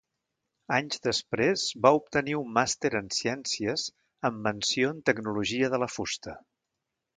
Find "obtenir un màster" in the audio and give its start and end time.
1.97-2.91